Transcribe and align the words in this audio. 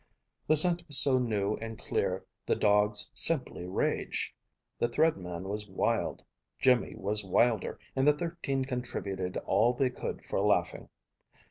The 0.47 0.55
scent 0.55 0.83
was 0.87 0.97
so 0.97 1.19
new 1.19 1.57
and 1.57 1.77
clear 1.77 2.25
the 2.47 2.55
dogs 2.55 3.11
simply 3.13 3.67
raged. 3.67 4.33
The 4.79 4.87
Thread 4.89 5.15
Man 5.15 5.47
was 5.47 5.67
wild, 5.69 6.23
Jimmy 6.57 6.95
was 6.95 7.23
wilder, 7.23 7.79
and 7.95 8.07
the 8.07 8.13
thirteen 8.13 8.65
contributed 8.65 9.37
all 9.45 9.73
they 9.73 9.91
could 9.91 10.25
for 10.25 10.39
laughing. 10.41 10.89